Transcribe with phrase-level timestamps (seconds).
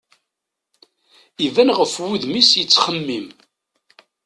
[1.45, 3.27] Iban ɣef wudem-is yettxemmim.